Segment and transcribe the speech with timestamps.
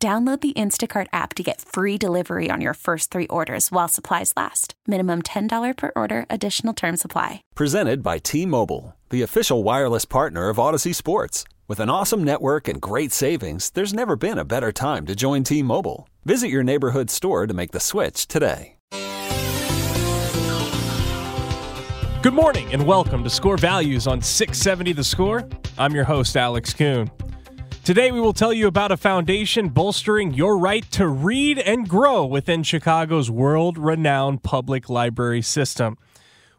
[0.00, 4.32] Download the Instacart app to get free delivery on your first three orders while supplies
[4.36, 4.74] last.
[4.86, 7.42] Minimum $10 per order, additional term supply.
[7.56, 11.42] Presented by T Mobile, the official wireless partner of Audacy Sports.
[11.66, 15.42] With an awesome network and great savings, there's never been a better time to join
[15.42, 16.08] T Mobile.
[16.24, 18.76] Visit your neighborhood store to make the switch today.
[22.22, 25.48] Good morning and welcome to Score Values on 670 The Score.
[25.76, 27.10] I'm your host, Alex Kuhn.
[27.88, 32.26] Today, we will tell you about a foundation bolstering your right to read and grow
[32.26, 35.96] within Chicago's world renowned public library system.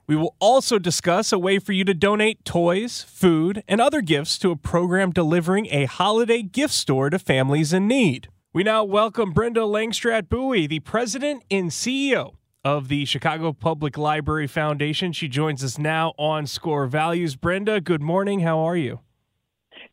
[0.07, 4.39] We will also discuss a way for you to donate toys, food, and other gifts
[4.39, 8.29] to a program delivering a holiday gift store to families in need.
[8.51, 14.47] We now welcome Brenda Langstraat Bui, the president and CEO of the Chicago Public Library
[14.47, 15.13] Foundation.
[15.13, 17.35] She joins us now on Score Values.
[17.35, 18.39] Brenda, good morning.
[18.39, 19.01] How are you?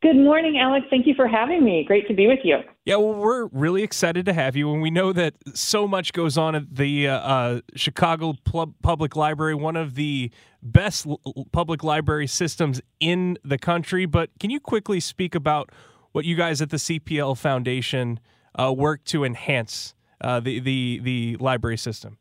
[0.02, 0.86] Good morning, Alex.
[0.90, 1.82] Thank you for having me.
[1.86, 2.58] Great to be with you.
[2.84, 6.36] Yeah, well, we're really excited to have you, and we know that so much goes
[6.36, 10.30] on at the uh, uh, Chicago Pub- Public Library, one of the
[10.62, 14.04] best l- public library systems in the country.
[14.04, 15.72] But can you quickly speak about
[16.12, 18.20] what you guys at the CPL Foundation
[18.54, 22.18] uh, work to enhance uh, the the the library system?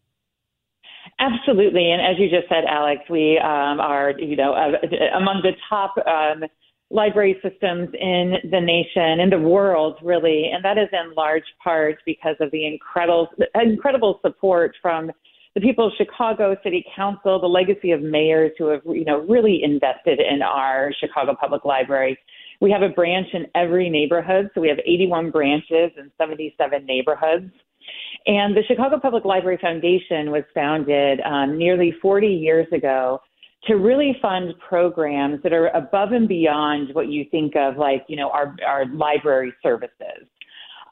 [1.19, 4.71] Absolutely, and as you just said, Alex, we um, are you know uh,
[5.17, 5.95] among the top.
[6.07, 6.45] Um,
[6.91, 11.97] library systems in the nation, in the world, really, and that is in large part
[12.05, 15.11] because of the incredible, incredible support from
[15.55, 19.63] the people of Chicago City Council, the legacy of mayors who have, you know, really
[19.63, 22.17] invested in our Chicago Public Library.
[22.61, 27.51] We have a branch in every neighborhood, so we have 81 branches in 77 neighborhoods.
[28.27, 33.21] And the Chicago Public Library Foundation was founded um, nearly 40 years ago
[33.67, 38.15] to really fund programs that are above and beyond what you think of like, you
[38.15, 40.27] know, our, our library services.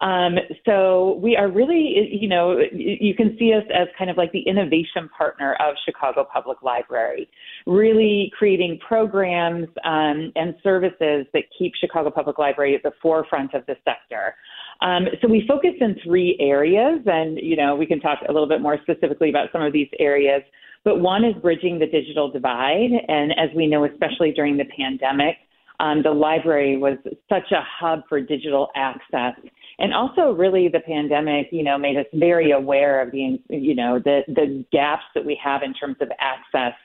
[0.02, 0.36] Um,
[0.66, 4.42] so we are really, you know, you can see us as kind of like the
[4.42, 7.30] innovation partner of Chicago Public Library,
[7.66, 13.66] really creating programs um, and services that keep Chicago Public Library at the forefront of
[13.66, 14.36] the sector.
[14.82, 18.50] Um, so we focus in three areas, and you know, we can talk a little
[18.50, 20.42] bit more specifically about some of these areas.
[20.84, 22.92] But one is bridging the digital divide.
[23.08, 25.38] And as we know, especially during the pandemic,
[25.80, 26.98] um, the library was
[27.30, 29.34] such a hub for digital access.
[29.80, 34.00] And also, really, the pandemic, you know, made us very aware of the, you know,
[34.04, 36.78] the the gaps that we have in terms of access,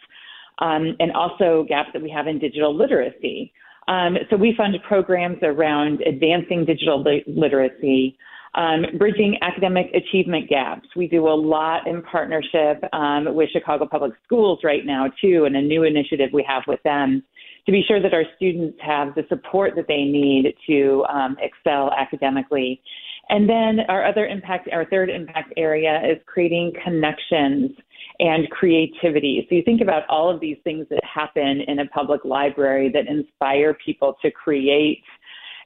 [0.61, 3.53] um, and also gaps that we have in digital literacy.
[3.89, 8.17] Um, so we fund programs around advancing digital li- literacy,
[8.55, 10.89] um, bridging academic achievement gaps.
[10.97, 15.57] We do a lot in partnership um, with Chicago Public Schools right now, too, and
[15.57, 17.23] a new initiative we have with them
[17.67, 21.93] to be sure that our students have the support that they need to um, excel
[21.93, 22.81] academically.
[23.29, 27.73] And then our other impact, our third impact area is creating connections
[28.21, 29.47] and creativity.
[29.49, 33.07] So you think about all of these things that happen in a public library that
[33.07, 35.03] inspire people to create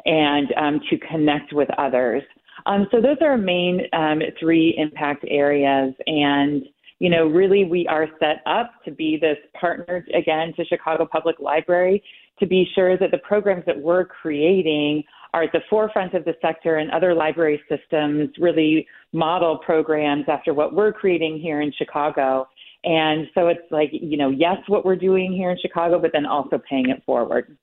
[0.04, 2.22] and um, to connect with others.
[2.66, 5.94] Um, so those are our main um, three impact areas.
[6.06, 6.64] And,
[6.98, 11.40] you know, really we are set up to be this partner again to Chicago Public
[11.40, 12.02] Library
[12.38, 15.04] to be sure that the programs that we're creating
[15.34, 20.52] are at the forefront of the sector and other library systems really model programs after
[20.52, 22.46] what we're creating here in Chicago.
[22.84, 26.26] And so it's like, you know, yes, what we're doing here in Chicago, but then
[26.26, 27.56] also paying it forward.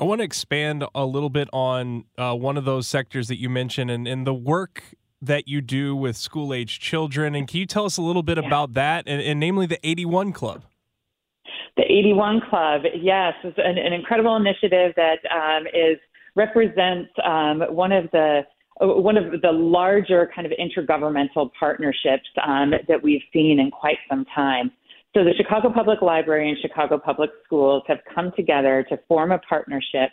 [0.00, 3.50] I want to expand a little bit on uh, one of those sectors that you
[3.50, 4.82] mentioned and, and the work
[5.20, 7.34] that you do with school age children.
[7.34, 8.46] And can you tell us a little bit yeah.
[8.46, 10.62] about that, and, and, namely the 81 Club?
[11.76, 15.98] The 81 Club, yes, is an, an incredible initiative that um, is
[16.34, 18.40] represents um, one of the
[18.80, 24.24] one of the larger kind of intergovernmental partnerships um, that we've seen in quite some
[24.34, 24.72] time.
[25.14, 29.38] So the Chicago Public Library and Chicago Public Schools have come together to form a
[29.38, 30.10] partnership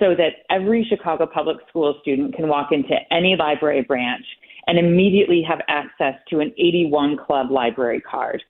[0.00, 4.24] so that every Chicago Public School student can walk into any library branch
[4.66, 8.42] and immediately have access to an 81 Club library card.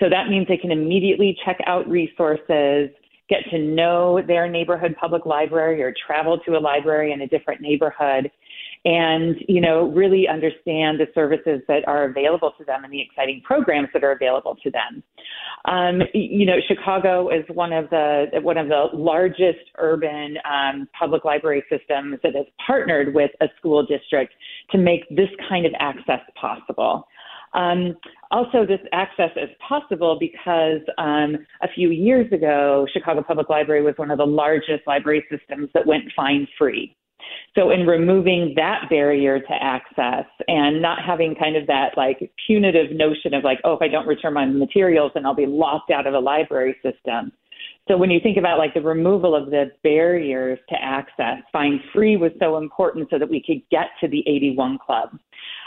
[0.00, 2.90] So that means they can immediately check out resources,
[3.28, 7.60] get to know their neighborhood public library or travel to a library in a different
[7.60, 8.30] neighborhood
[8.84, 13.40] and you know really understand the services that are available to them and the exciting
[13.44, 15.02] programs that are available to them.
[15.64, 21.24] Um, you know, Chicago is one of the one of the largest urban um, public
[21.24, 24.34] library systems that has partnered with a school district
[24.72, 27.06] to make this kind of access possible.
[27.54, 27.96] Um,
[28.30, 33.94] also, this access is possible because um, a few years ago, Chicago Public Library was
[33.96, 36.96] one of the largest library systems that went fine free.
[37.54, 42.90] So, in removing that barrier to access and not having kind of that like punitive
[42.90, 46.06] notion of like, oh, if I don't return my materials, then I'll be locked out
[46.06, 47.32] of the library system.
[47.86, 52.16] So, when you think about like the removal of the barriers to access, Fine Free
[52.16, 55.10] was so important so that we could get to the 81 Club.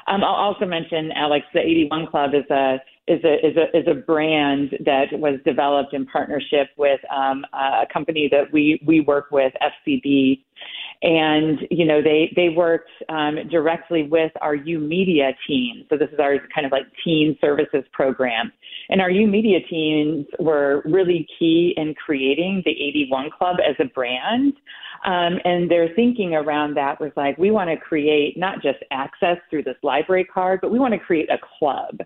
[0.07, 2.77] Um, I'll also mention, Alex, the 81 Club is a
[3.07, 7.85] is a is a is a brand that was developed in partnership with um, a
[7.91, 10.43] company that we we work with, FCB,
[11.01, 15.85] and you know they they worked um, directly with our YOUmedia team.
[15.89, 18.51] So this is our kind of like teen services program,
[18.89, 24.53] and our YOUmedia teams were really key in creating the 81 Club as a brand.
[25.05, 29.37] Um, and their thinking around that was like, we want to create not just access
[29.49, 31.99] through this library card, but we want to create a club.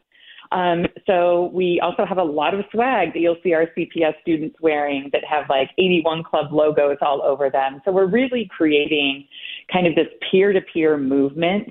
[0.52, 4.58] Um, so we also have a lot of swag that you'll see our CPS students
[4.62, 7.82] wearing that have like 81 Club logos all over them.
[7.86, 9.28] So we're really creating
[9.72, 11.70] kind of this peer-to-peer movement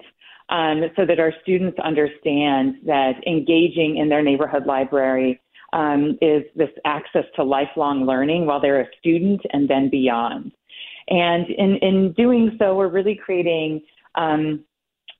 [0.48, 5.40] um, so that our students understand that engaging in their neighborhood library
[5.72, 10.52] um, is this access to lifelong learning while they're a student and then beyond.
[11.08, 13.82] And in, in doing so, we're really creating
[14.16, 14.64] um,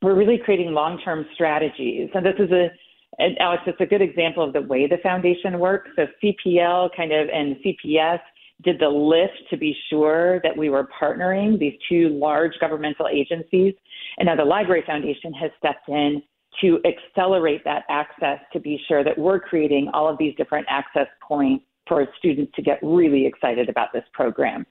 [0.03, 2.09] we're really creating long-term strategies.
[2.15, 2.71] And this is a
[3.19, 5.91] and Alex, it's a good example of the way the foundation works.
[5.97, 8.21] So CPL kind of and CPS
[8.63, 13.75] did the lift to be sure that we were partnering these two large governmental agencies.
[14.19, 16.23] And now the Library Foundation has stepped in
[16.61, 21.07] to accelerate that access to be sure that we're creating all of these different access
[21.27, 24.65] points for students to get really excited about this program.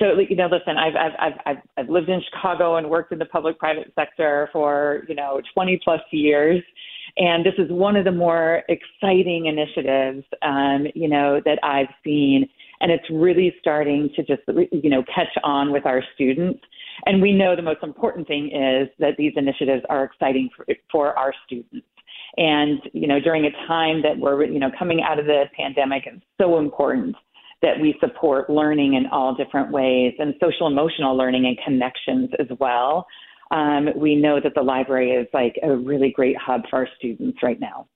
[0.00, 3.24] So, you know, listen, I've, I've, I've, I've lived in Chicago and worked in the
[3.26, 6.60] public private sector for, you know, 20 plus years.
[7.18, 12.48] And this is one of the more exciting initiatives, um, you know, that I've seen.
[12.80, 14.42] And it's really starting to just,
[14.72, 16.58] you know, catch on with our students.
[17.04, 21.16] And we know the most important thing is that these initiatives are exciting for, for
[21.16, 21.86] our students.
[22.36, 26.04] And, you know, during a time that we're, you know, coming out of the pandemic,
[26.06, 27.16] it's so important
[27.62, 32.46] that we support learning in all different ways and social emotional learning and connections as
[32.60, 33.06] well
[33.50, 37.38] um, we know that the library is like a really great hub for our students
[37.42, 37.86] right now.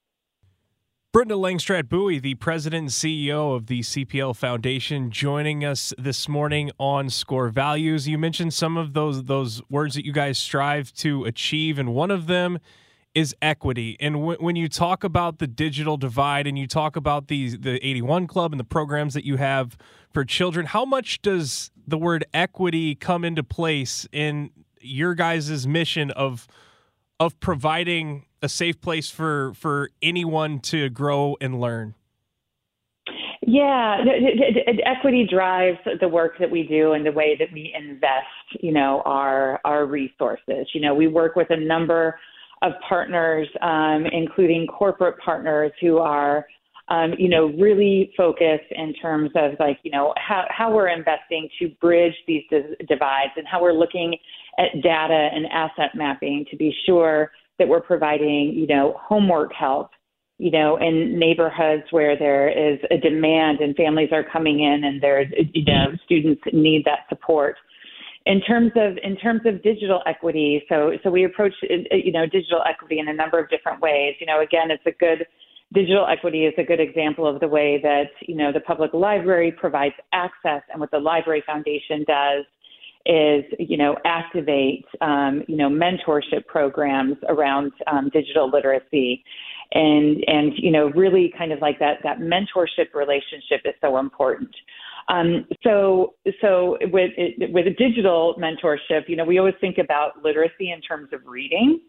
[1.12, 6.70] Brenda Langstraat Bui, the president and CEO of the CPL Foundation, joining us this morning
[6.78, 8.06] on Score Values.
[8.06, 12.12] You mentioned some of those those words that you guys strive to achieve, and one
[12.12, 12.60] of them
[13.14, 13.96] is equity.
[14.00, 17.84] And w- when you talk about the digital divide, and you talk about the the
[17.86, 19.76] 81 Club and the programs that you have
[20.12, 26.10] for children, how much does the word equity come into place in your guys' mission
[26.12, 26.46] of
[27.18, 31.94] of providing a safe place for for anyone to grow and learn?
[33.42, 34.04] Yeah,
[34.84, 39.02] equity drives the work that we do and the way that we invest, you know,
[39.04, 40.68] our our resources.
[40.72, 42.18] You know, we work with a number
[42.62, 46.46] of partners, um, including corporate partners who are
[46.90, 51.48] um, you know, really focused in terms of like, you know, how, how we're investing
[51.60, 52.42] to bridge these
[52.88, 54.16] divides and how we're looking
[54.58, 57.30] at data and asset mapping to be sure
[57.60, 59.90] that we're providing, you know, homework help,
[60.38, 65.00] you know, in neighborhoods where there is a demand and families are coming in and
[65.00, 67.56] there's, you know, students need that support.
[68.26, 72.60] In terms of in terms of digital equity, so so we approach you know digital
[72.68, 74.14] equity in a number of different ways.
[74.20, 75.26] You know, again, it's a good
[75.72, 79.52] digital equity is a good example of the way that you know the public library
[79.52, 82.44] provides access and what the library foundation does
[83.06, 89.24] is you know activate um, you know mentorship programs around um, digital literacy
[89.72, 94.50] and and you know really kind of like that that mentorship relationship is so important
[95.08, 97.10] um, so so with
[97.50, 101.80] with a digital mentorship you know we always think about literacy in terms of reading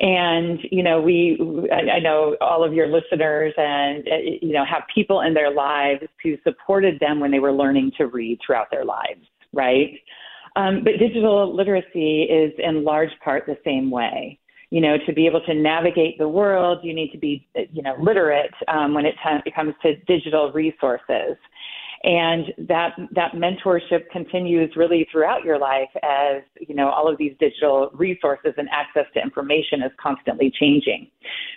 [0.00, 1.38] and you know, we
[1.70, 4.04] I, I know all of your listeners and
[4.40, 8.06] you know have people in their lives who supported them when they were learning to
[8.06, 9.20] read throughout their lives,
[9.52, 9.92] right?
[10.56, 14.38] Um, but digital literacy is in large part the same way.
[14.70, 17.96] You know, to be able to navigate the world, you need to be, you know,
[18.00, 21.36] literate um, when it, t- it comes to digital resources.
[22.02, 27.34] And that that mentorship continues really throughout your life as you know all of these
[27.38, 31.10] digital resources and access to information is constantly changing.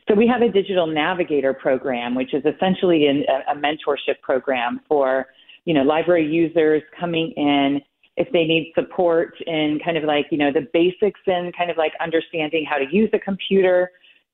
[0.07, 5.27] So we have a digital navigator program which is essentially an, a mentorship program for
[5.63, 7.81] you know library users coming in
[8.17, 11.77] if they need support in kind of like you know the basics in kind of
[11.77, 13.91] like understanding how to use a computer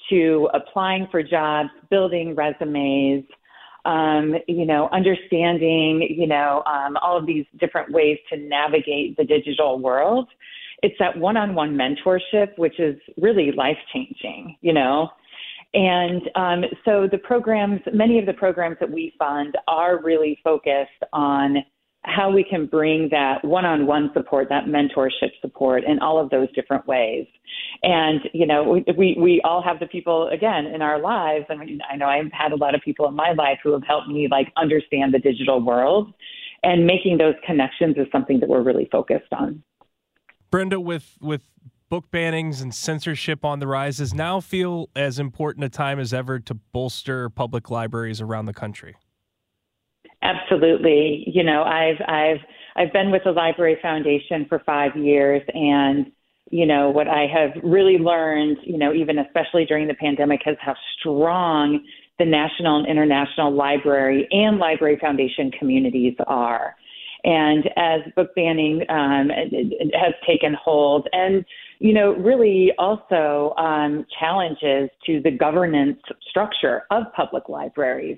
[0.09, 3.25] to applying for jobs building resumes
[3.89, 9.23] um, you know, understanding, you know, um, all of these different ways to navigate the
[9.23, 10.27] digital world.
[10.83, 15.09] It's that one-on-one mentorship, which is really life-changing, you know.
[15.73, 21.03] And um, so the programs, many of the programs that we fund are really focused
[21.11, 21.57] on
[22.03, 26.87] how we can bring that one-on-one support, that mentorship support in all of those different
[26.87, 27.27] ways.
[27.83, 31.45] And, you know, we, we, we all have the people again in our lives.
[31.49, 33.83] I mean, I know I've had a lot of people in my life who have
[33.85, 36.13] helped me like understand the digital world
[36.63, 39.61] and making those connections is something that we're really focused on.
[40.51, 41.43] Brenda, with, with
[41.89, 46.13] book bannings and censorship on the rise, does now feel as important a time as
[46.13, 48.95] ever to bolster public libraries around the country?
[50.21, 51.23] Absolutely.
[51.27, 52.39] You know, I've I've
[52.75, 56.11] I've been with the Library Foundation for five years, and
[56.51, 60.57] you know what I have really learned, you know, even especially during the pandemic, is
[60.59, 61.85] how strong
[62.17, 66.75] the national and international library and Library Foundation communities are.
[67.23, 69.29] And as book banning um,
[69.93, 71.45] has taken hold, and
[71.79, 75.99] you know, really also um, challenges to the governance
[76.29, 78.17] structure of public libraries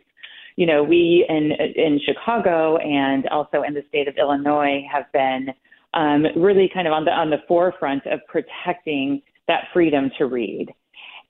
[0.55, 5.49] you know, we in in Chicago and also in the state of Illinois have been
[5.93, 10.67] um, really kind of on the on the forefront of protecting that freedom to read.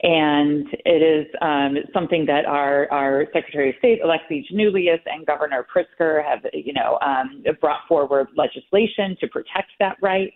[0.04, 5.66] And it is um, something that our, our Secretary of State, Alexi Giannoulias, and Governor
[5.74, 10.34] Pritzker have, you know, um, brought forward legislation to protect that right.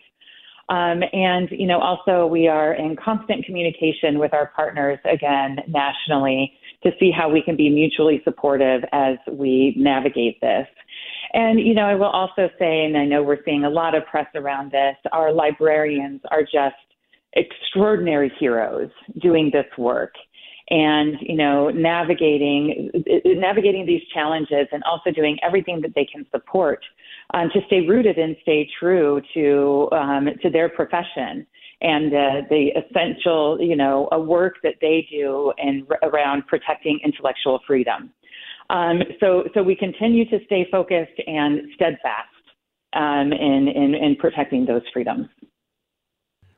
[0.70, 6.54] Um, and, you know, also we are in constant communication with our partners, again, nationally,
[6.86, 10.68] to see how we can be mutually supportive as we navigate this.
[11.34, 14.06] And, you know, I will also say, and I know we're seeing a lot of
[14.06, 16.76] press around this, our librarians are just
[17.34, 20.14] extraordinary heroes doing this work
[20.70, 22.90] and you know navigating
[23.26, 26.84] navigating these challenges and also doing everything that they can support
[27.34, 31.46] um, to stay rooted and stay true to um, to their profession
[31.82, 38.12] and uh, the essential, you know, work that they do in around protecting intellectual freedom.
[38.70, 42.30] Um, so, so we continue to stay focused and steadfast
[42.94, 45.28] um, in, in, in protecting those freedoms.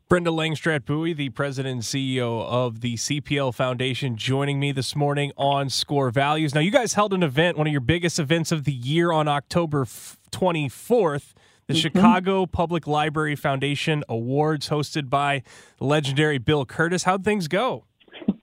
[0.09, 5.33] Brenda Langstraat Bui, the president and CEO of the CPL Foundation, joining me this morning
[5.35, 6.55] on Score Values.
[6.55, 9.27] Now, you guys held an event, one of your biggest events of the year on
[9.27, 11.33] October 24th,
[11.67, 11.81] the mm-hmm.
[11.81, 15.43] Chicago Public Library Foundation Awards, hosted by
[15.79, 17.03] legendary Bill Kurtis.
[17.03, 17.85] How'd things go?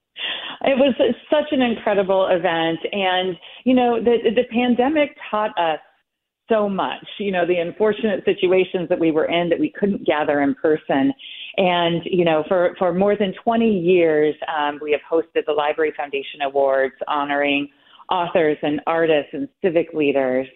[0.67, 0.95] It was
[1.29, 2.79] such an incredible event.
[2.91, 5.79] And, you know, the, the pandemic taught us
[6.49, 7.05] so much.
[7.19, 11.13] You know, the unfortunate situations that we were in that we couldn't gather in person.
[11.59, 15.93] And, you know, for, for more than 20 years, um, we have hosted the Library
[15.97, 17.69] Foundation Awards honoring
[18.11, 20.47] authors and artists and civic leaders.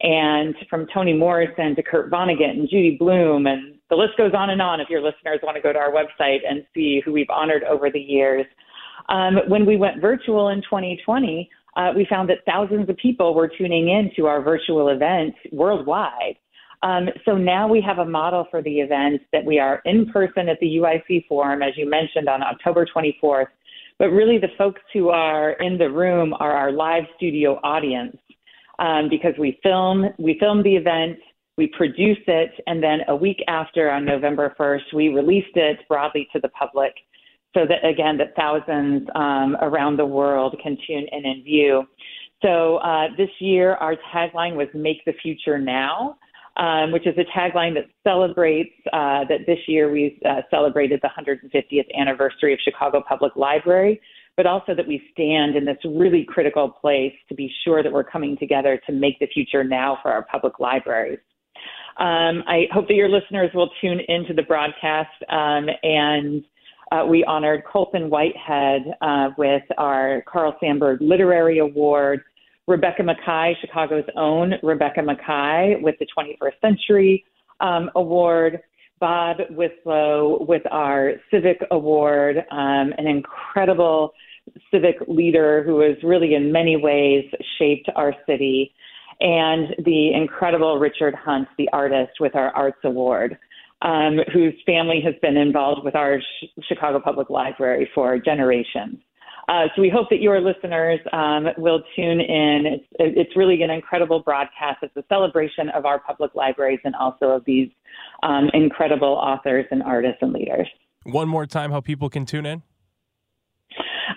[0.00, 4.50] And from Toni Morrison to Kurt Vonnegut and Judy Blume, and the list goes on
[4.50, 7.30] and on if your listeners want to go to our website and see who we've
[7.30, 8.46] honored over the years.
[9.08, 13.48] Um, when we went virtual in 2020, uh, we found that thousands of people were
[13.48, 16.36] tuning in to our virtual event worldwide.
[16.82, 20.48] Um, so now we have a model for the event that we are in person
[20.48, 23.46] at the UIC Forum, as you mentioned, on October 24th.
[23.98, 28.16] But really, the folks who are in the room are our live studio audience
[28.78, 31.18] um, because we film we film the event,
[31.56, 36.28] we produce it, and then a week after, on November 1st, we released it broadly
[36.32, 36.92] to the public,
[37.54, 41.84] so that again, that thousands um, around the world can tune in and view.
[42.42, 46.16] So uh, this year, our tagline was "Make the Future Now."
[46.58, 51.08] um, which is a tagline that celebrates uh, that this year we uh, celebrated the
[51.08, 54.00] 150th anniversary of Chicago Public Library,
[54.38, 58.04] but also that we stand in this really critical place to be sure that we're
[58.04, 61.18] coming together to make the future now for our public libraries.
[61.98, 66.42] Um, I hope that your listeners will tune into the broadcast um, and.
[66.90, 72.22] Uh, we honored Colson Whitehead uh, with our Carl Sandburg Literary Award.
[72.66, 77.26] Rebecca Makkai, Chicago's own Rebecca Makkai, with the 21st Century
[77.60, 78.60] um, Award.
[79.00, 84.12] Bob Wislow with our Civic Award, um, an incredible
[84.70, 87.24] civic leader who has really, in many ways,
[87.58, 88.72] shaped our city.
[89.20, 93.36] and the incredible Richard Hunt, the artist, with our Arts Award,
[93.82, 98.98] um, whose family has been involved with our Sh- Chicago Public Library for generations.
[99.48, 102.64] Uh, so we hope that your listeners um, will tune in.
[102.66, 104.78] It's, it's, really an incredible broadcast.
[104.82, 107.70] It's a celebration of our public libraries and also of these
[108.22, 110.68] um, incredible authors and artists and leaders.
[111.04, 112.62] One more time, how people can tune in?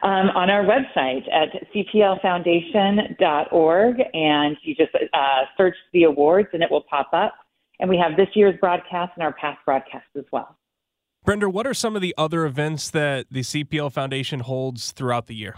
[0.04, 6.72] Um, on our website at cplfoundation.org, and you just uh, search the awards and it
[6.72, 7.36] will pop up.
[7.80, 10.58] And we have this year's broadcast and our past broadcasts as well.
[11.24, 15.36] Brenda, what are some of the other events that the CPL Foundation holds throughout the
[15.36, 15.56] year?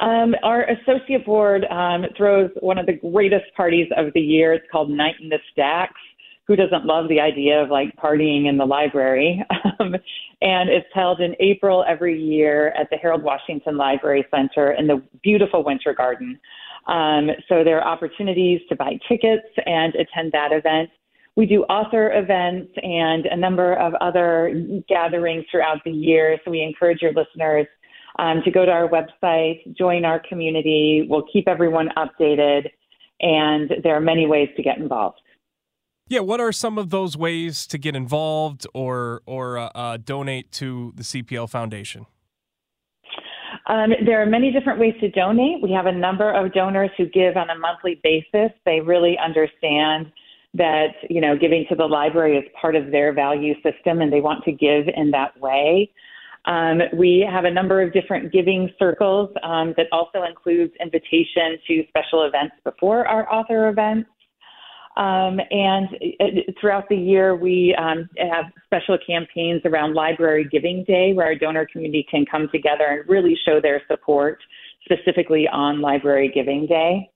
[0.00, 4.52] Um, our associate board um, throws one of the greatest parties of the year.
[4.52, 6.00] It's called Night in the Stacks.
[6.48, 9.44] Who doesn't love the idea of like partying in the library?
[9.80, 9.94] Um,
[10.40, 15.00] and it's held in April every year at the Harold Washington Library Center in the
[15.22, 16.38] beautiful Winter Garden.
[16.88, 20.90] Um, so there are opportunities to buy tickets and attend that event.
[21.36, 24.52] We do author events and a number of other
[24.88, 26.38] gatherings throughout the year.
[26.44, 27.66] So we encourage your listeners
[28.18, 31.06] um, to go to our website, join our community.
[31.08, 32.68] We'll keep everyone updated,
[33.20, 35.20] and there are many ways to get involved.
[36.08, 40.50] Yeah, what are some of those ways to get involved or or uh, uh, donate
[40.52, 42.06] to the CPL Foundation?
[43.66, 45.62] Um, there are many different ways to donate.
[45.62, 48.50] We have a number of donors who give on a monthly basis.
[48.64, 50.10] They really understand
[50.54, 54.22] that you know giving to the library is part of their value system and they
[54.22, 55.90] want to give in that way.
[56.46, 61.84] Um, we have a number of different giving circles um, that also includes invitation to
[61.88, 64.08] special events before our author events.
[64.98, 65.88] Um, and
[66.20, 66.24] uh,
[66.60, 71.66] throughout the year, we um, have special campaigns around Library Giving Day, where our donor
[71.70, 74.40] community can come together and really show their support,
[74.84, 77.08] specifically on Library Giving Day.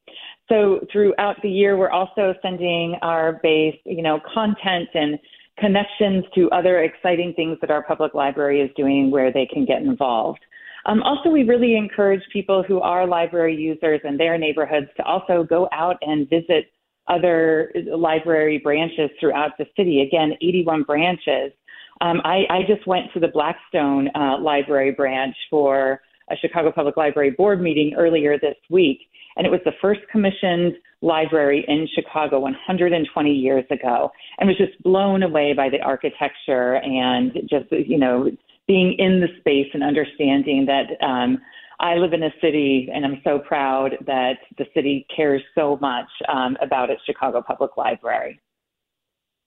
[0.48, 5.18] So throughout the year, we're also sending our base, you know, content and
[5.58, 9.82] connections to other exciting things that our public library is doing where they can get
[9.82, 10.40] involved.
[10.86, 15.42] Um, also, we really encourage people who are library users in their neighborhoods to also
[15.42, 16.66] go out and visit
[17.08, 20.02] other library branches throughout the city.
[20.02, 21.52] Again, 81 branches.
[22.00, 26.96] Um, I, I, just went to the Blackstone uh, Library branch for a Chicago Public
[26.96, 29.00] Library board meeting earlier this week,
[29.36, 34.80] and it was the first commissioned library in Chicago 120 years ago, and was just
[34.82, 38.30] blown away by the architecture and just you know
[38.66, 41.38] being in the space and understanding that um,
[41.82, 46.08] I live in a city, and I'm so proud that the city cares so much
[46.32, 48.40] um, about its Chicago Public Library.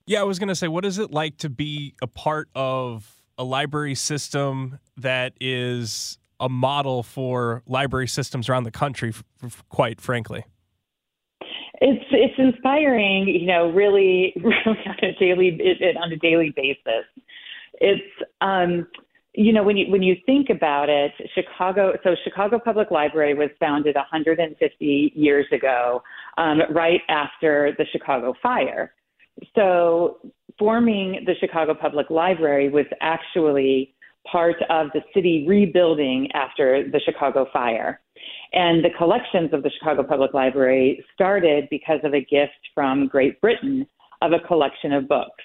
[0.05, 3.23] Yeah, I was going to say, what is it like to be a part of
[3.37, 9.13] a library system that is a model for library systems around the country,
[9.69, 10.43] quite frankly.
[11.81, 17.05] It's it's inspiring, you know, really, really on a daily it, on a daily basis.
[17.81, 18.03] It's
[18.41, 18.87] um,
[19.37, 21.93] you know when you when you think about it, Chicago.
[22.03, 26.01] So Chicago Public Library was founded 150 years ago,
[26.37, 28.93] um, right after the Chicago fire.
[29.55, 30.19] So
[30.57, 33.93] forming the Chicago Public Library was actually
[34.31, 38.01] part of the city rebuilding after the Chicago fire.
[38.53, 43.39] And the collections of the Chicago Public Library started because of a gift from Great
[43.41, 43.85] Britain
[44.21, 45.43] of a collection of books.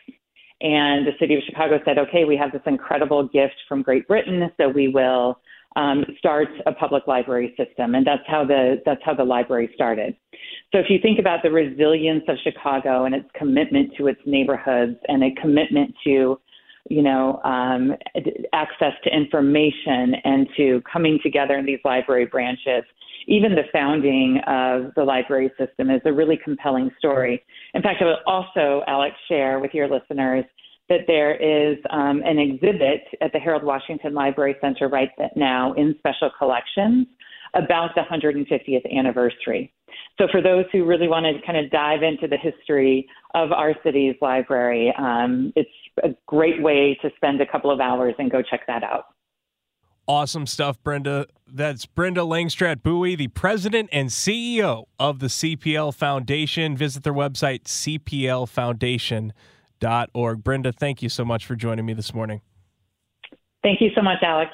[0.61, 4.51] And the city of Chicago said, okay, we have this incredible gift from Great Britain,
[4.59, 5.41] so we will
[5.77, 7.95] um, start a public library system.
[7.95, 10.17] And that's how the that's how the library started.
[10.73, 14.97] So if you think about the resilience of Chicago and its commitment to its neighborhoods
[15.09, 16.39] and a commitment to
[16.89, 17.93] you know, um,
[18.53, 22.85] access to information and to coming together in these library branches.
[23.31, 27.43] Even the founding of the library system is a really compelling story.
[27.75, 30.45] In fact, I will also, Alex, share with your listeners
[30.89, 35.95] that there is um, an exhibit at the Harold Washington Library Center right now in
[35.99, 37.07] special collections
[37.55, 39.73] about the 150th anniversary.
[40.19, 43.75] So, for those who really want to kind of dive into the history of our
[43.85, 45.71] city's library, um, it's
[46.03, 49.05] a great way to spend a couple of hours and go check that out.
[50.07, 51.27] Awesome stuff, Brenda.
[51.47, 56.77] That's Brenda Langstraat Bui, the president and CEO of the CPL Foundation.
[56.77, 60.45] Visit their website, cplfoundation.org.
[60.45, 62.41] Brenda, thank you so much for joining me this morning.
[63.63, 64.51] Thank you so much, Alex.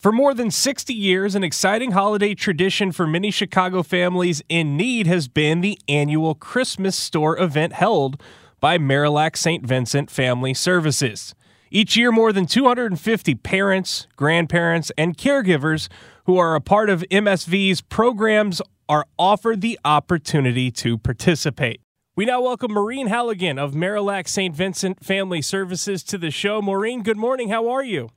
[0.00, 5.08] For more than 60 years, an exciting holiday tradition for many Chicago families in need
[5.08, 8.22] has been the annual Christmas store event held
[8.60, 9.66] by Marillac St.
[9.66, 11.34] Vincent Family Services.
[11.70, 15.88] Each year, more than 250 parents, grandparents, and caregivers
[16.24, 21.82] who are a part of MSV's programs are offered the opportunity to participate.
[22.16, 24.56] We now welcome Maureen Halligan of Marillac St.
[24.56, 26.62] Vincent Family Services to the show.
[26.62, 27.50] Maureen, good morning.
[27.50, 28.08] How are you?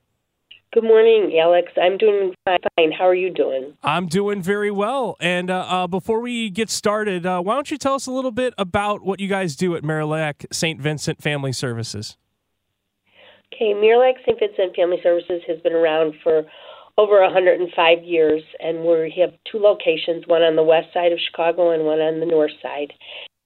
[0.72, 1.70] Good morning, Alex.
[1.76, 2.92] I'm doing fine.
[2.92, 3.74] How are you doing?
[3.82, 5.16] I'm doing very well.
[5.20, 8.30] And uh, uh, before we get started, uh, why don't you tell us a little
[8.30, 10.80] bit about what you guys do at Marillac St.
[10.80, 12.16] Vincent Family Services?
[13.62, 14.40] Okay, Marillac St.
[14.40, 16.42] Vincent Family Services has been around for
[16.98, 21.70] over 105 years, and we have two locations, one on the west side of Chicago
[21.70, 22.92] and one on the north side.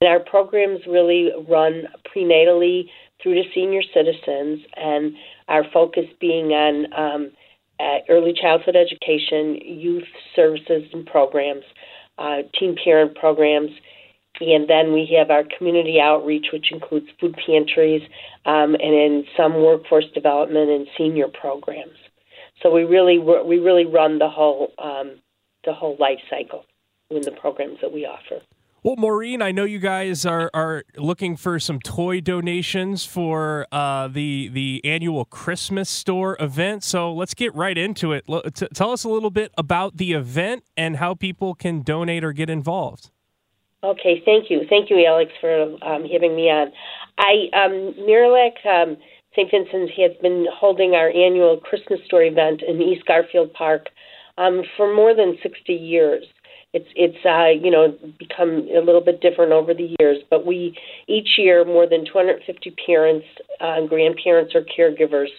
[0.01, 2.85] And our programs really run prenatally
[3.23, 5.13] through to senior citizens, and
[5.49, 7.31] our focus being on um,
[7.79, 11.65] uh, early childhood education, youth services and programs,
[12.17, 13.71] uh, teen parent programs,
[14.41, 18.03] and then we have our community outreach, which includes food pantries
[18.45, 21.97] um, and in some workforce development and senior programs.
[22.63, 25.17] So we really we really run the whole um,
[25.65, 26.65] the whole life cycle
[27.11, 28.43] in the programs that we offer.
[28.87, 34.07] Well, Maureen, I know you guys are, are looking for some toy donations for uh,
[34.07, 36.85] the the annual Christmas store event.
[36.85, 38.25] So let's get right into it.
[38.29, 42.23] L- t- tell us a little bit about the event and how people can donate
[42.23, 43.11] or get involved.
[43.87, 46.73] Okay, thank you, thank you, Alex, for um, having me on.
[47.19, 48.97] I um, Marillac um,
[49.35, 49.51] St.
[49.51, 53.87] Vincent's has been holding our annual Christmas store event in East Garfield Park
[54.39, 56.25] um, for more than sixty years
[56.77, 60.19] it's it's uh, you know become a little bit different over the years.
[60.29, 60.77] But we
[61.09, 63.27] each year more than 250 parents,
[63.61, 65.33] uh, grandparents, or caregivers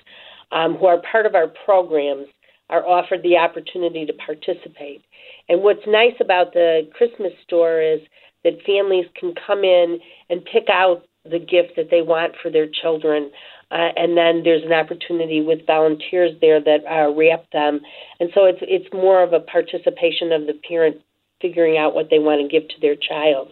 [0.51, 2.27] um, who are part of our programs
[2.69, 5.01] are offered the opportunity to participate.
[5.47, 7.99] And what's nice about the Christmas store is
[8.47, 12.67] that families can come in and pick out the gift that they want for their
[12.67, 13.29] children.
[13.69, 17.81] Uh, and then there's an opportunity with volunteers there that uh, wrap them,
[18.21, 20.95] and so it's it's more of a participation of the parent
[21.41, 23.49] figuring out what they want to give to their child.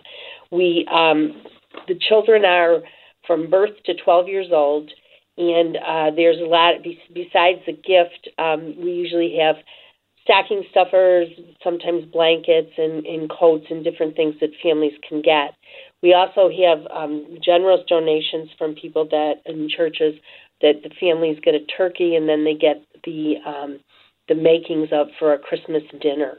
[0.51, 1.43] We um,
[1.89, 2.79] the children are
[3.27, 4.89] from birth to 12 years old,
[5.37, 6.75] and uh, there's a lot.
[7.13, 9.57] Besides the gift, um, we usually have
[10.25, 11.29] stocking stuffers,
[11.63, 15.53] sometimes blankets and, and coats and different things that families can get.
[16.01, 20.15] We also have um, generous donations from people that in churches
[20.61, 23.79] that the families get a turkey and then they get the um,
[24.27, 26.37] the makings of for a Christmas dinner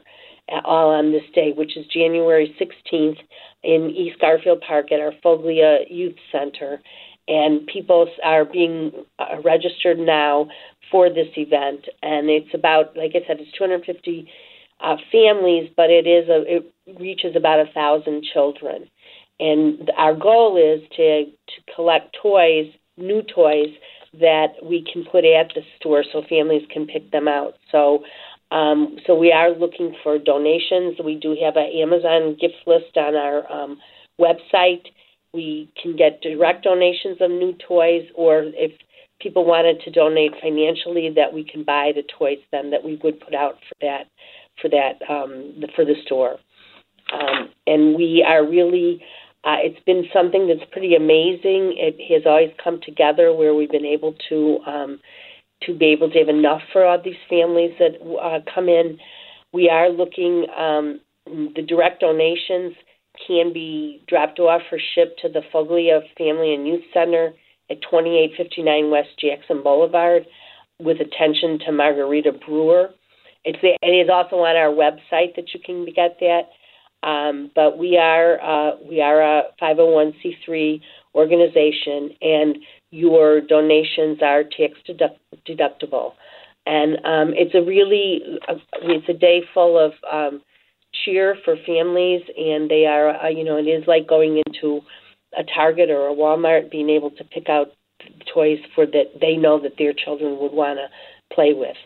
[0.65, 3.17] all on this day, which is January 16th
[3.63, 6.81] in East Garfield Park at our Foglia Youth Center.
[7.27, 10.47] And people are being uh, registered now
[10.91, 11.85] for this event.
[12.01, 14.29] And it's about, like I said, it's 250
[14.79, 18.89] uh, families, but it is a, it reaches about a thousand children.
[19.39, 23.69] And our goal is to to collect toys, new toys
[24.19, 27.53] that we can put at the store so families can pick them out.
[27.71, 28.03] So
[28.51, 30.97] um, so we are looking for donations.
[31.03, 33.77] We do have an Amazon gift list on our um,
[34.19, 34.85] website.
[35.33, 38.71] We can get direct donations of new toys, or if
[39.19, 43.19] people wanted to donate financially, that we can buy the toys then that we would
[43.19, 44.05] put out for that
[44.61, 46.37] for that um, for the store.
[47.13, 49.01] Um, and we are really.
[49.43, 51.73] Uh, it's been something that's pretty amazing.
[51.77, 54.99] It has always come together where we've been able to um,
[55.63, 58.97] to be able to have enough for all these families that uh, come in.
[59.53, 62.73] We are looking, um, the direct donations
[63.25, 67.33] can be dropped off or shipped to the Foglia Family and Youth Center
[67.69, 70.25] at 2859 West Jackson Boulevard
[70.79, 72.89] with attention to Margarita Brewer.
[73.43, 76.49] It's it is also on our website that you can get that.
[77.07, 80.81] Um, but we are uh, we are a 501c3
[81.15, 82.57] organization, and
[82.91, 84.73] your donations are tax
[85.47, 86.13] deductible.
[86.65, 88.21] And um, it's a really
[88.81, 90.41] it's a day full of um,
[91.03, 94.81] cheer for families, and they are uh, you know it is like going into
[95.37, 97.67] a Target or a Walmart, being able to pick out
[98.33, 101.77] toys for that they know that their children would want to play with.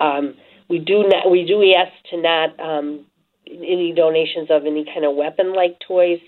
[0.00, 0.34] Um,
[0.68, 3.06] we do not we do ask to not um,
[3.46, 6.20] any donations of any kind of weapon like toys.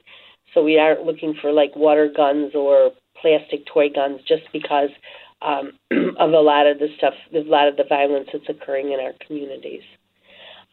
[0.52, 4.90] So we aren't looking for like water guns or plastic toy guns just because
[5.42, 5.72] um,
[6.18, 9.12] of a lot of the stuff, a lot of the violence that's occurring in our
[9.26, 9.82] communities.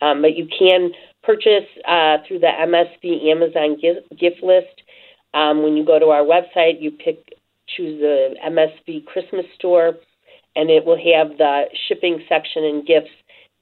[0.02, 0.91] Um, but you can
[1.23, 4.81] purchase uh, through the MSV Amazon gift, list.
[5.34, 7.34] Um, when you go to our website, you pick
[7.75, 9.93] choose the MSV Christmas store,
[10.55, 13.12] and it will have the shipping section and gifts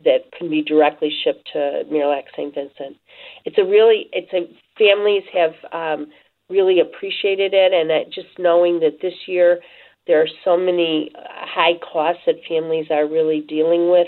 [0.03, 2.53] that can be directly shipped to Marillac St.
[2.53, 2.97] Vincent.
[3.45, 6.07] It's a really, it's a families have um,
[6.49, 9.59] really appreciated it, and that just knowing that this year
[10.07, 14.07] there are so many high costs that families are really dealing with,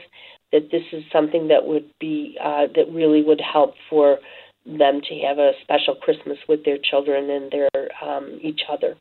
[0.51, 4.19] that this is something that would be uh, that really would help for
[4.65, 7.69] them to have a special Christmas with their children and their
[8.03, 8.95] um, each other.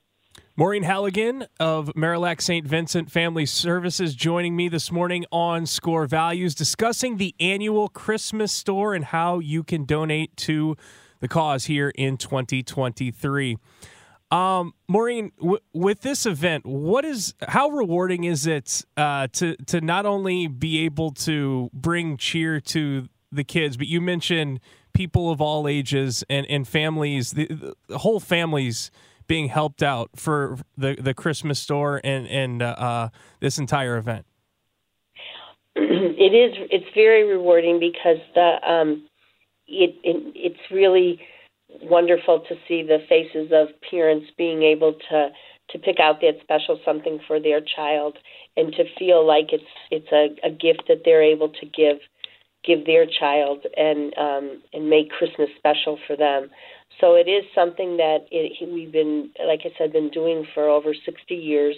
[0.57, 2.67] Maureen Halligan of Marillac St.
[2.67, 8.95] Vincent Family Services joining me this morning on Score Values, discussing the annual Christmas store
[8.95, 10.77] and how you can donate to
[11.21, 13.57] the cause here in 2023.
[14.31, 19.81] Um, Maureen, w- with this event, what is how rewarding is it uh, to to
[19.81, 24.61] not only be able to bring cheer to the kids, but you mentioned
[24.93, 28.91] people of all ages and, and families, the, the whole families
[29.27, 33.09] being helped out for the, the Christmas store and and uh, uh,
[33.41, 34.27] this entire event.
[36.23, 36.69] It is.
[36.71, 39.09] It's very rewarding because the um,
[39.67, 41.19] it, it it's really
[41.83, 45.29] wonderful to see the faces of parents being able to
[45.71, 48.19] to pick out that special something for their child
[48.57, 51.99] and to feel like it's it's a, a gift that they're able to give
[52.65, 56.51] give their child and um, and make Christmas special for them.
[57.01, 60.93] So it is something that it, we've been, like I said, been doing for over
[60.93, 61.77] 60 years,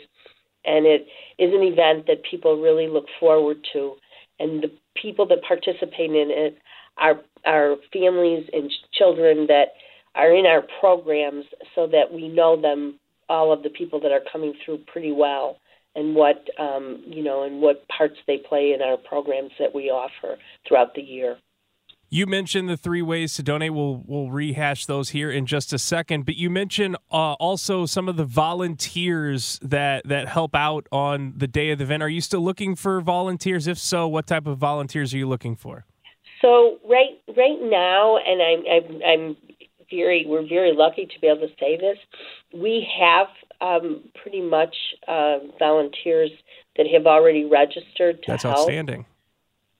[0.64, 1.06] and it
[1.38, 3.94] is an event that people really look forward to.
[4.40, 6.58] And the people that participate in it
[6.98, 9.72] are are families and children that
[10.14, 14.22] are in our programs so that we know them, all of the people that are
[14.30, 15.56] coming through pretty well
[15.94, 19.90] and what um, you know and what parts they play in our programs that we
[19.90, 21.36] offer throughout the year.
[22.08, 23.72] You mentioned the three ways to donate.
[23.72, 26.26] We'll we'll rehash those here in just a second.
[26.26, 31.46] But you mentioned uh, also some of the volunteers that that help out on the
[31.46, 32.02] day of the event.
[32.02, 33.66] Are you still looking for volunteers?
[33.66, 35.86] If so, what type of volunteers are you looking for?
[36.42, 39.36] So right right now, and I'm I'm, I'm
[39.90, 41.96] very we're very lucky to be able to say this.
[42.52, 43.28] We have
[43.60, 44.74] um, pretty much
[45.06, 46.30] uh, volunteers
[46.76, 48.58] that have already registered to That's help.
[48.58, 49.06] outstanding.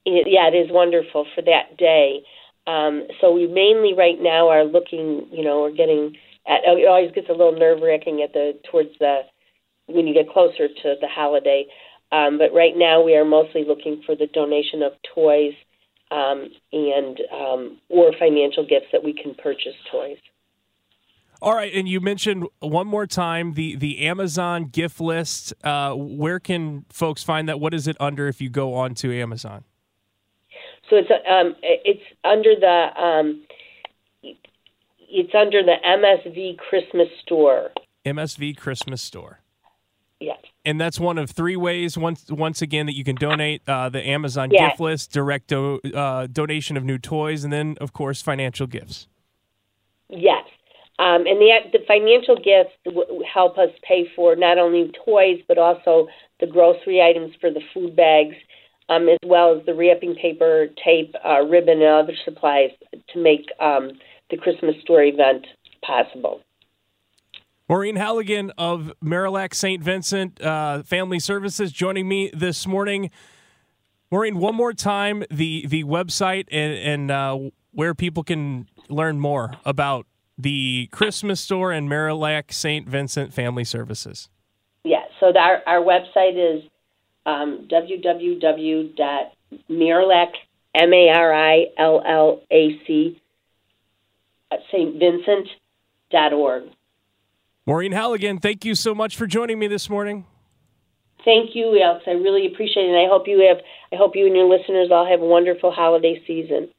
[0.07, 2.23] It, yeah, it is wonderful for that day.
[2.67, 5.27] Um, so we mainly right now are looking.
[5.31, 6.17] You know, we're getting.
[6.47, 9.23] At, it always gets a little nerve wracking at the towards the
[9.87, 11.67] when you get closer to the holiday.
[12.13, 15.55] Um, but right now we are mostly looking for the donation of toys
[16.13, 20.19] um, and um, or financial gifts that we can purchase toys.
[21.41, 25.53] All right, and you mentioned one more time the the Amazon gift list.
[25.65, 27.59] Uh, where can folks find that?
[27.59, 29.65] What is it under if you go on to Amazon?
[30.89, 33.43] So it's um, it's under the um,
[35.09, 37.71] it's under the MSV Christmas Store.
[38.05, 39.41] MSV Christmas Store.
[40.21, 40.39] Yes.
[40.65, 41.99] And that's one of three ways.
[41.99, 44.71] Once once again that you can donate uh, the Amazon Yes.
[44.71, 49.09] gift list, direct do, uh, donation of new toys, and then of course financial gifts.
[50.09, 50.45] Yes.
[50.99, 55.59] Um, and the the financial gifts w- help us pay for not only toys but
[55.59, 56.07] also
[56.39, 58.37] the grocery items for the food bags,
[58.89, 62.71] um, as well as the wrapping paper, tape, uh, ribbon, and other supplies
[63.13, 63.93] to make um,
[64.31, 65.47] the Christmas store event
[65.85, 66.41] possible.
[67.73, 69.83] Maureen Halligan of Marillac St.
[69.83, 73.11] Vincent uh, Family Services joining me this morning.
[74.11, 77.39] Maureen, one more time the the website and, and uh,
[77.71, 80.07] where people can learn more about
[80.37, 82.87] the Christmas store and Marillac St.
[82.87, 84.29] Vincent Family Services.
[84.85, 86.63] Yeah, so the, our, our website is
[87.25, 88.93] um, www.marillac,
[90.75, 91.23] M-A-R-I-L-L-A-C,
[94.51, 94.99] uh, St.
[94.99, 96.65] Vincent.org.
[97.65, 100.27] Maureen Halligan, thank you so much for joining me this morning.
[101.25, 102.03] Thank you, Alex.
[102.09, 103.59] I really appreciate it, and I hope you have.
[103.93, 106.71] I hope you and your listeners all have a wonderful holiday season.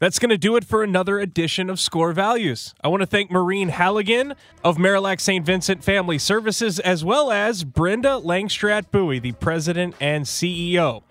[0.00, 2.74] That's going to do it for another edition of Score Values.
[2.82, 4.34] I want to thank Maureen Halligan
[4.64, 5.46] of Marillac St.
[5.46, 11.02] Vincent Family Services, as well as Brenda Langstraat Bui, the president and CEO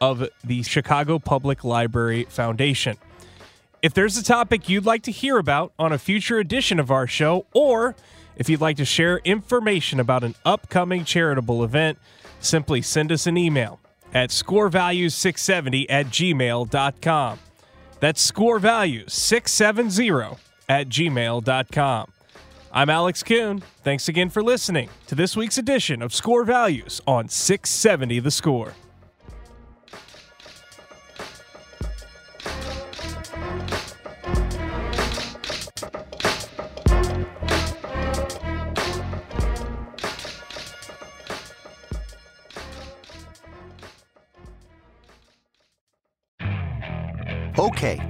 [0.00, 2.98] of the Chicago Public Library Foundation.
[3.80, 7.06] If there's a topic you'd like to hear about on a future edition of our
[7.06, 7.96] show, or
[8.38, 11.98] if you'd like to share information about an upcoming charitable event,
[12.40, 13.80] simply send us an email
[14.14, 17.38] at scorevalues670 at gmail.com.
[18.00, 22.12] That's scorevalues670 at gmail.com.
[22.70, 23.62] I'm Alex Kuhn.
[23.82, 28.74] Thanks again for listening to this week's edition of Score Values on 670 The Score.